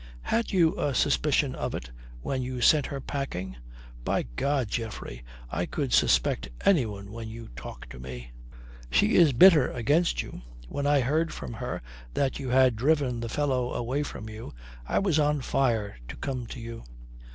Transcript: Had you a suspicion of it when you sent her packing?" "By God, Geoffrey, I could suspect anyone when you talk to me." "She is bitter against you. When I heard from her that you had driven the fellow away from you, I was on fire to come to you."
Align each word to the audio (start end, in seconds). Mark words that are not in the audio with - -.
Had 0.23 0.51
you 0.51 0.79
a 0.79 0.95
suspicion 0.95 1.53
of 1.53 1.75
it 1.75 1.91
when 2.23 2.41
you 2.41 2.59
sent 2.59 2.87
her 2.87 2.99
packing?" 2.99 3.57
"By 4.03 4.23
God, 4.23 4.67
Geoffrey, 4.67 5.23
I 5.51 5.67
could 5.67 5.93
suspect 5.93 6.49
anyone 6.65 7.11
when 7.11 7.29
you 7.29 7.49
talk 7.55 7.87
to 7.89 7.99
me." 7.99 8.31
"She 8.89 9.13
is 9.13 9.31
bitter 9.31 9.69
against 9.71 10.23
you. 10.23 10.41
When 10.67 10.87
I 10.87 11.01
heard 11.01 11.31
from 11.31 11.53
her 11.53 11.83
that 12.15 12.39
you 12.39 12.49
had 12.49 12.75
driven 12.75 13.19
the 13.19 13.29
fellow 13.29 13.73
away 13.75 14.01
from 14.01 14.27
you, 14.27 14.55
I 14.87 14.97
was 14.97 15.19
on 15.19 15.39
fire 15.41 15.99
to 16.07 16.15
come 16.15 16.47
to 16.47 16.59
you." 16.59 16.83